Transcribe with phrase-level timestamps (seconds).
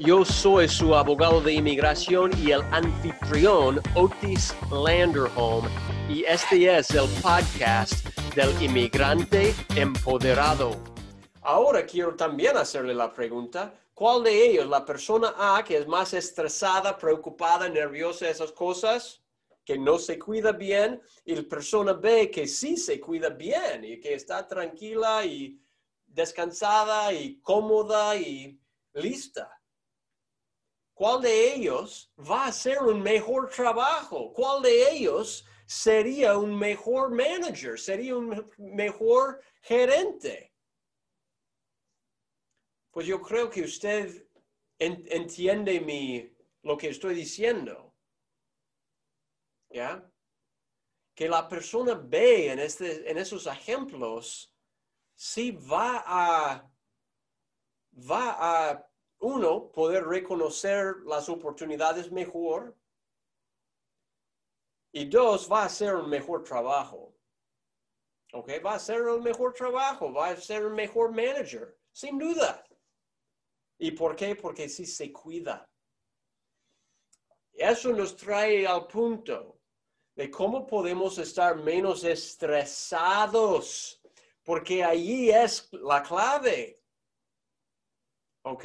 [0.00, 5.66] Yo soy su abogado de inmigración y el anfitrión Otis Landerholm
[6.08, 10.70] y este es el podcast del inmigrante empoderado.
[11.42, 16.14] Ahora quiero también hacerle la pregunta, ¿cuál de ellos, la persona A, que es más
[16.14, 19.22] estresada, preocupada, nerviosa, esas cosas,
[19.66, 24.00] que no se cuida bien, y la persona B, que sí se cuida bien y
[24.00, 25.60] que está tranquila y
[26.06, 28.58] descansada y cómoda y
[28.94, 29.59] lista?
[31.00, 34.34] ¿Cuál de ellos va a hacer un mejor trabajo?
[34.34, 37.80] ¿Cuál de ellos sería un mejor manager?
[37.80, 40.52] ¿Sería un mejor gerente?
[42.90, 44.26] Pues yo creo que usted
[44.78, 47.94] entiende mi, lo que estoy diciendo.
[49.70, 50.06] ¿Ya?
[51.14, 54.54] Que la persona ve en, este, en esos ejemplos,
[55.14, 56.70] sí va a,
[57.90, 58.89] va a
[59.20, 62.76] uno, poder reconocer las oportunidades mejor.
[64.92, 67.14] Y dos, va a hacer un mejor trabajo.
[68.32, 68.48] ¿Ok?
[68.64, 72.64] Va a hacer un mejor trabajo, va a ser un mejor manager, sin duda.
[73.78, 74.36] ¿Y por qué?
[74.36, 75.68] Porque sí se cuida.
[77.52, 79.60] Eso nos trae al punto
[80.14, 84.00] de cómo podemos estar menos estresados,
[84.42, 86.82] porque allí es la clave.
[88.42, 88.64] ¿Ok?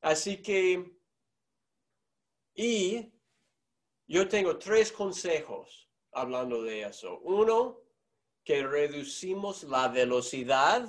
[0.00, 0.92] Así que,
[2.54, 3.12] y
[4.06, 7.18] yo tengo tres consejos hablando de eso.
[7.20, 7.80] Uno,
[8.44, 10.88] que reducimos la velocidad.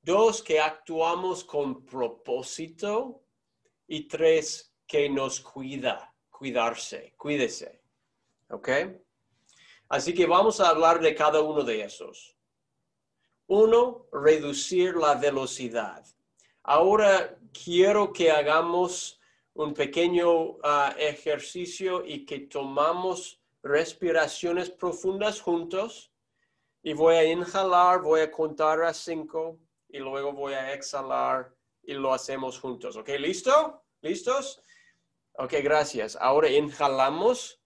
[0.00, 3.24] Dos, que actuamos con propósito.
[3.86, 7.82] Y tres, que nos cuida, cuidarse, cuídese.
[8.50, 8.68] ¿Ok?
[9.88, 12.36] Así que vamos a hablar de cada uno de esos.
[13.46, 16.06] Uno, reducir la velocidad.
[16.64, 19.20] Ahora quiero que hagamos
[19.54, 26.12] un pequeño ah, ejercicio y que tomamos respiraciones profundas juntos.
[26.84, 29.58] Y voy a inhalar, voy a contar a cinco
[29.88, 32.96] y luego voy a exhalar y lo hacemos juntos.
[32.96, 33.08] ¿Ok?
[33.18, 33.84] ¿Listo?
[34.00, 34.62] ¿Listos?
[35.34, 36.16] Ok, gracias.
[36.20, 37.60] Ahora inhalamos.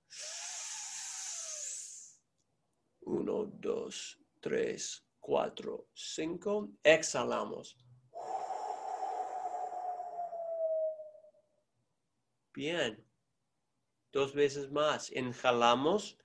[3.00, 6.68] Uno, dos, tres, cuatro, cinco.
[6.82, 7.76] Exhalamos.
[12.56, 13.06] Bien.
[14.12, 15.12] Dos veces más.
[15.12, 16.16] Inhalamos.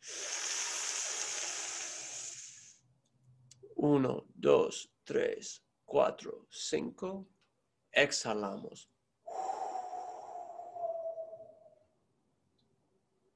[3.75, 7.27] Uno, dos, tres, cuatro, cinco.
[7.91, 8.89] Exhalamos.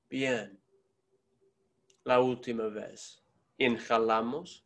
[0.10, 0.58] Bien.
[2.06, 3.22] La última vez.
[3.58, 4.64] Inhalamos.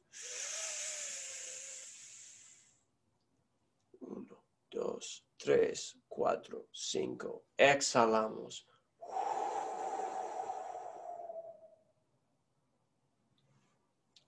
[4.01, 7.45] Uno, dos, tres, cuatro, cinco.
[7.55, 8.67] Exhalamos.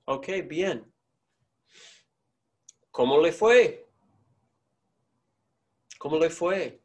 [0.06, 0.90] Ok, bien.
[2.92, 3.90] ¿Cómo le fue?
[6.00, 6.82] ¿Cómo le fue?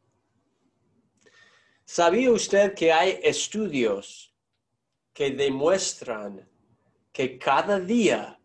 [1.85, 4.35] ¿Sabía usted que hay estudios
[5.13, 6.49] que demuestran
[7.13, 8.37] que cada día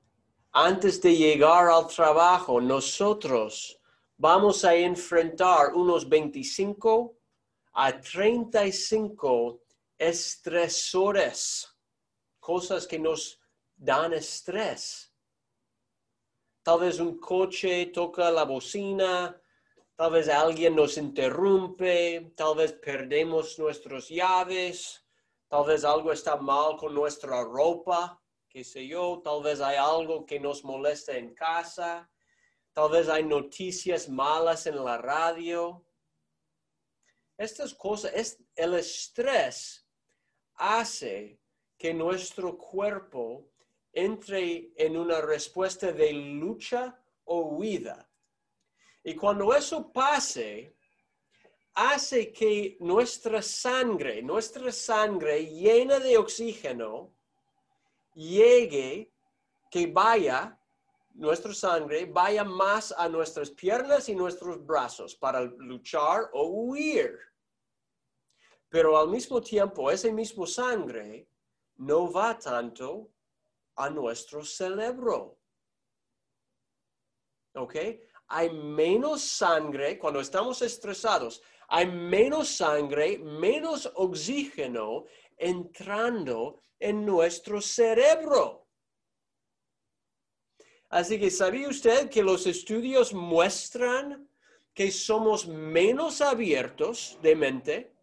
[0.52, 3.81] antes de llegar al trabajo nosotros
[4.16, 7.16] vamos a enfrentar unos 25
[7.72, 9.60] a 35
[9.98, 11.68] estresores,
[12.40, 13.40] cosas que nos
[13.76, 15.12] dan estrés.
[16.62, 19.40] Tal vez un coche toca la bocina,
[19.96, 25.04] tal vez alguien nos interrumpe, tal vez perdemos nuestras llaves,
[25.48, 30.24] tal vez algo está mal con nuestra ropa, qué sé yo, tal vez hay algo
[30.24, 32.08] que nos molesta en casa,
[32.72, 35.84] Tal vez hay noticias malas en la radio.
[37.36, 39.86] Estas cosas, es, el estrés
[40.54, 41.38] hace
[41.76, 43.50] que nuestro cuerpo
[43.92, 48.08] entre en una respuesta de lucha o huida.
[49.04, 50.74] Y cuando eso pase,
[51.74, 57.12] hace que nuestra sangre, nuestra sangre llena de oxígeno,
[58.14, 59.12] llegue,
[59.70, 60.58] que vaya
[61.14, 67.18] nuestra sangre vaya más a nuestras piernas y nuestros brazos para luchar o huir.
[68.68, 71.28] Pero al mismo tiempo, ese mismo sangre
[71.76, 73.10] no va tanto
[73.76, 75.38] a nuestro cerebro.
[77.54, 77.76] ¿Ok?
[78.28, 81.42] Hay menos sangre cuando estamos estresados.
[81.68, 85.04] Hay menos sangre, menos oxígeno
[85.36, 88.61] entrando en nuestro cerebro.
[90.92, 94.28] Así que ¿sabía usted que los estudios muestran
[94.74, 97.94] que somos menos abiertos de mente,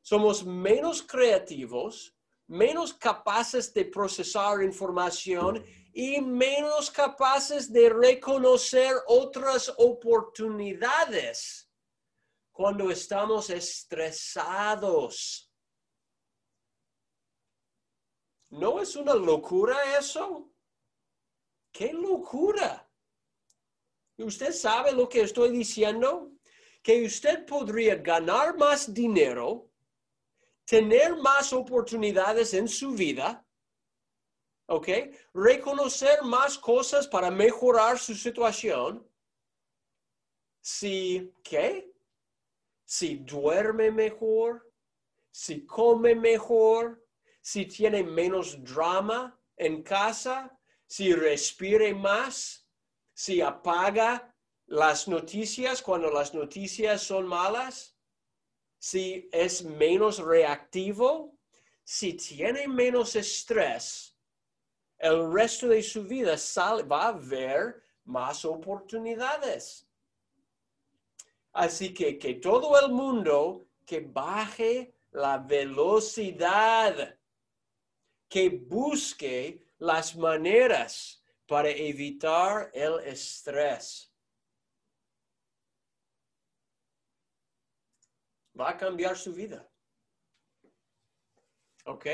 [0.00, 2.14] somos menos creativos,
[2.46, 11.68] menos capaces de procesar información y menos capaces de reconocer otras oportunidades
[12.52, 15.52] cuando estamos estresados.
[18.50, 20.46] ¿No es una locura eso?
[21.72, 22.88] ¡Qué locura!
[24.18, 26.32] ¿Usted sabe lo que estoy diciendo?
[26.82, 29.70] Que usted podría ganar más dinero,
[30.64, 33.46] tener más oportunidades en su vida,
[34.66, 34.88] ¿ok?
[35.34, 39.06] Reconocer más cosas para mejorar su situación.
[40.60, 41.92] Si, ¿qué?
[42.84, 44.70] Si duerme mejor,
[45.30, 47.04] si come mejor,
[47.40, 50.59] si tiene menos drama en casa,
[50.90, 52.66] si respire más,
[53.14, 54.34] si apaga
[54.66, 57.96] las noticias cuando las noticias son malas,
[58.76, 61.38] si es menos reactivo,
[61.84, 64.16] si tiene menos estrés,
[64.98, 66.34] el resto de su vida
[66.90, 69.86] va a ver más oportunidades.
[71.52, 77.16] Así que que todo el mundo que baje la velocidad,
[78.28, 84.12] que busque las maneras para evitar el estrés.
[88.58, 89.66] Va a cambiar su vida.
[91.86, 92.06] ¿Ok?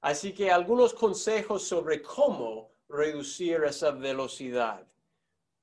[0.00, 4.86] Así que algunos consejos sobre cómo reducir esa velocidad.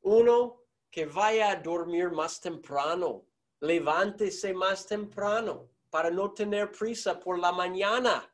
[0.01, 3.25] Uno, que vaya a dormir más temprano.
[3.59, 8.30] Levántese más temprano para no tener prisa por la mañana.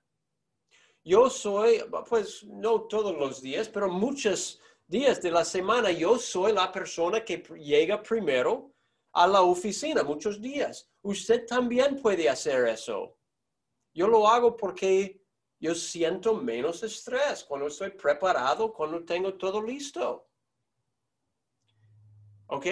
[1.07, 6.51] Yo soy, pues no todos los días, pero muchos días de la semana yo soy
[6.51, 8.74] la persona que llega primero
[9.13, 10.92] a la oficina, muchos días.
[11.01, 13.15] Usted también puede hacer eso.
[13.94, 15.24] Yo lo hago porque
[15.62, 20.27] yo siento menos estrés cuando estoy preparado, cuando tengo todo listo.
[22.48, 22.65] ¿Ok?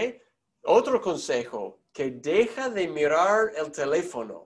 [0.63, 4.44] Otro consejo, que deja de mirar el teléfono.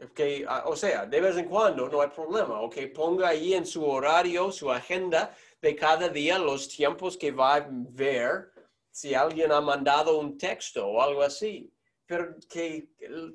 [0.00, 3.64] Okay, ah, o sea, de vez en cuando no hay problema, ok, ponga ahí en
[3.64, 8.52] su horario, su agenda de cada día los tiempos que va a ver
[8.90, 11.72] si alguien ha mandado un texto o algo así.
[12.04, 12.88] Pero que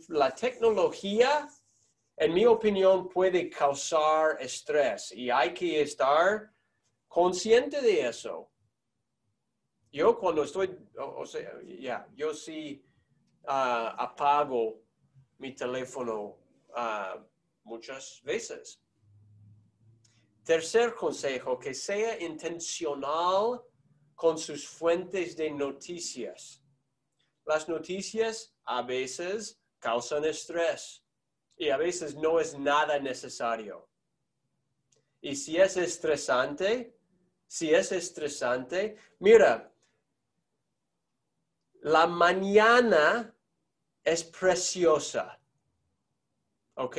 [0.09, 1.48] la tecnología
[2.18, 6.51] en mi opinión, puede causar estrés y hay que estar
[7.07, 8.50] consciente de eso.
[9.92, 12.83] Yo cuando estoy, o, sea, ya, yo sí
[13.45, 14.81] ah, apago
[15.38, 16.38] mi teléfono
[17.63, 18.81] muchas veces.
[20.44, 23.62] Tercer consejo, que sea intencional
[24.15, 26.63] con sus fuentes de noticias.
[27.45, 31.03] Las noticias a veces causan estrés
[31.56, 33.89] y a veces no es nada necesario.
[35.22, 36.98] Y si es estresante,
[37.46, 39.74] si es estresante, mira,
[41.81, 43.36] la mañana
[44.03, 45.39] es preciosa,
[46.77, 46.98] ¿ok?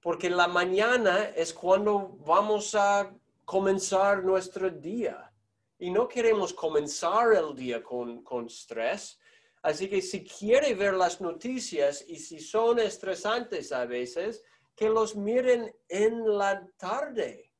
[0.00, 3.14] Porque la mañana es cuando vamos a
[3.44, 5.30] comenzar nuestro día.
[5.78, 9.18] Y no queremos comenzar el día con, con estrés,
[9.62, 14.42] Así que si quiere ver las noticias y si son estresantes a veces,
[14.74, 17.52] que los miren en la tarde.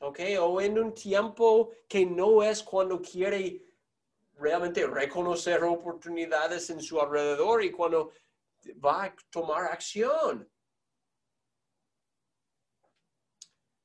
[0.00, 0.20] ¿Ok?
[0.40, 3.64] O en un tiempo que no es cuando quiere
[4.34, 8.12] realmente reconocer oportunidades en su alrededor y cuando
[8.74, 10.48] va a tomar acción.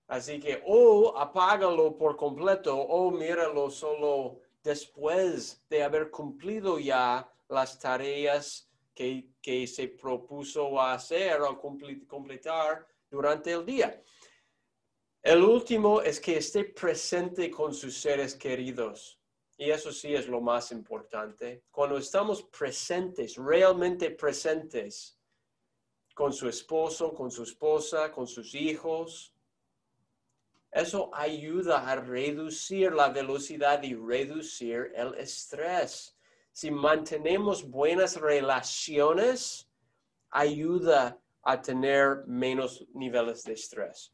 [0.08, 7.80] Así que o apágalo por completo o míralo solo después de haber cumplido ya las
[7.80, 14.04] tareas que, se propuso hacer o completar durante el día.
[15.22, 19.20] El último es que esté presente con sus seres queridos.
[19.58, 21.64] Y eso sí es lo más importante.
[21.72, 25.20] Cuando estamos presentes, realmente presentes,
[26.14, 29.34] con su esposo, con su esposa, con sus hijos,
[30.72, 36.18] eso ayuda a reducir la velocidad y reducir el estrés.
[36.52, 39.70] Si mantenemos buenas relaciones,
[40.30, 44.14] ayuda a tener menos niveles de estrés.